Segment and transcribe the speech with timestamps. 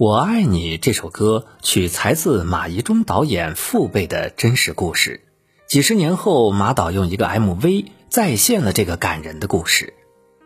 [0.00, 5.26] 我爱你》这首歌取材自马伊中导演父辈的真实故事。
[5.66, 9.92] 几十年后，马导用一个 MV 再现了这个感人的故事。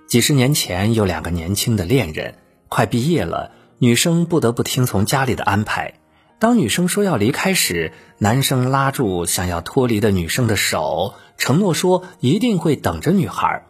[0.08, 2.34] 几十年前，有两个年轻的恋人，
[2.68, 6.00] 快毕业了，女生不得不听从家里的安排。
[6.40, 13.64] 当女生说要离开时，男生拉住想要脱离的女生的手，承诺说一定会等着女孩。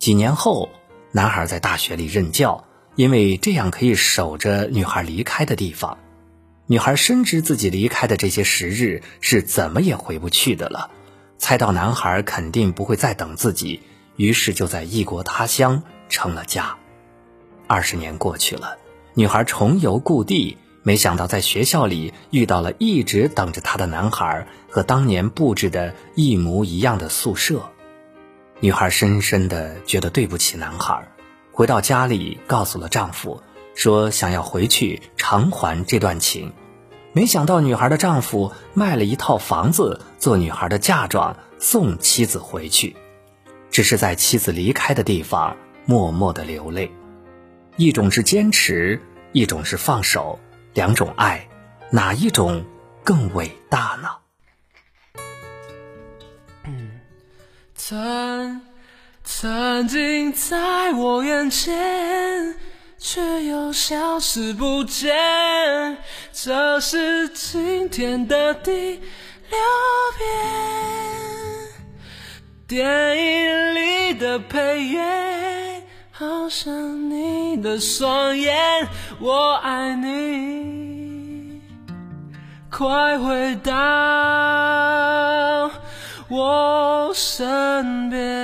[0.00, 0.68] 几年后，
[1.12, 2.64] 男孩在大学里任教。
[2.94, 5.98] 因为这样可以守着女孩离开的地方，
[6.66, 10.90] 女孩深知自己离开的这些时日是怎么也回不去的了，
[11.38, 13.80] 猜到男孩肯定不会再等自己，
[14.16, 16.76] 于是就在异国他乡成了家。
[17.66, 18.76] 二十年过去了，
[19.14, 27.70] 女孩重游故地，没想到在学校里遇到了一直等着她的男孩和当年布置的一模一样的宿舍，
[28.60, 31.08] 女孩深深的觉得对不起男孩。
[31.52, 33.42] 回到家里，告诉了丈夫，
[33.74, 36.52] 说想要回去偿还这段情。
[37.12, 42.96] 没想到女孩的丈夫卖了一套房子做女孩的嫁妆，送妻子回去，
[43.70, 46.90] 只是在妻子离开的地方默默的流泪。
[47.76, 49.00] 一种是坚持，
[49.32, 50.38] 一种是放手，
[50.72, 51.48] 两种爱，
[51.90, 52.64] 哪一种
[53.04, 54.08] 更伟大呢？
[57.74, 58.71] 曾。
[59.34, 62.54] 曾经在我眼前，
[62.98, 65.16] 却又消失不见。
[66.32, 69.58] 这是今天的第六
[70.18, 70.28] 遍。
[72.68, 72.86] 电
[73.16, 75.82] 影里的配乐，
[76.12, 78.54] 好像你的双眼。
[79.18, 81.60] 我爱你，
[82.70, 83.72] 快回到
[86.28, 88.41] 我身边。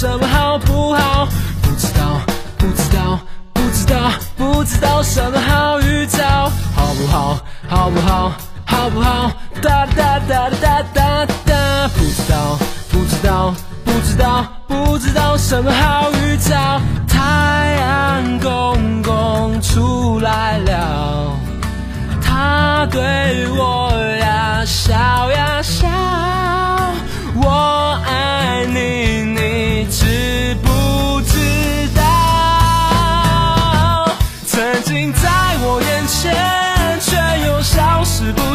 [0.00, 1.28] 什么好不好？
[1.60, 2.22] 不知道，
[2.56, 3.20] 不知道，
[3.52, 6.50] 不知道，不知道什么好预兆？
[6.74, 7.38] 好不好？
[7.68, 8.32] 好不好？
[8.64, 9.30] 好不好？
[9.60, 11.88] 哒哒哒哒哒哒！
[11.88, 12.58] 不知道，
[12.90, 16.80] 不知道，不知道，不知道什么好预兆？
[17.06, 21.36] 太阳公公出来了，
[22.22, 25.29] 他对我呀笑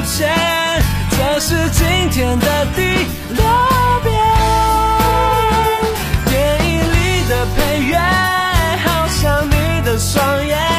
[0.05, 0.29] 前
[1.09, 2.81] 这是今天的第
[3.33, 3.43] 六
[4.03, 4.13] 遍。
[6.27, 7.97] 电影里的配乐
[8.85, 10.74] 好像你的双眼。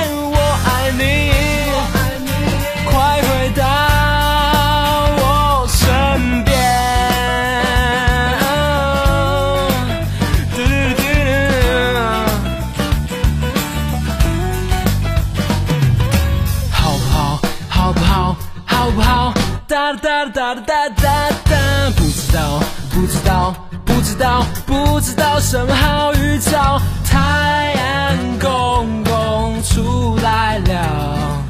[19.87, 21.57] 哒哒哒哒哒哒，
[21.97, 22.61] 不知道，
[22.91, 23.55] 不知道，
[23.85, 26.83] 不知道，不知道什么好预兆。
[27.05, 31.41] 太阳公公出来了，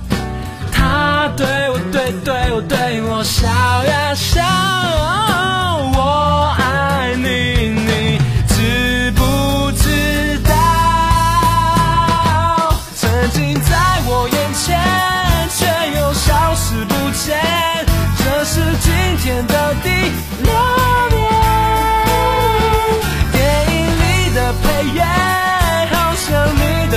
[0.70, 4.55] 他对我对对我对我笑呀笑。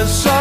[0.06, 0.39] the.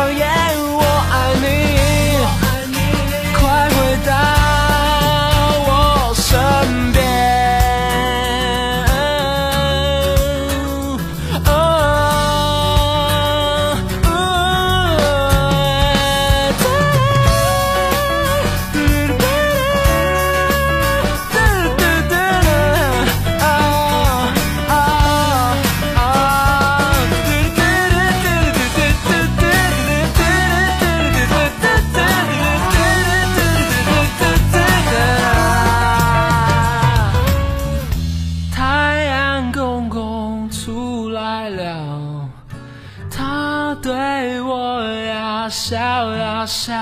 [45.50, 46.74] 笑啊笑，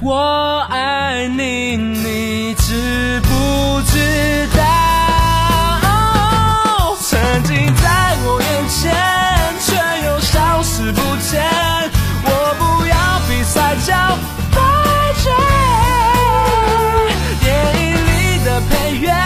[0.00, 4.62] 我爱你，你知不知道？
[7.00, 8.94] 曾经在我眼前，
[9.60, 9.74] 却
[10.06, 11.42] 又消失不见。
[12.24, 12.96] 我不要
[13.28, 13.92] 比赛叫
[14.54, 14.60] 败
[15.20, 15.34] 犬，
[17.40, 17.46] 电
[17.82, 19.25] 影里的配乐。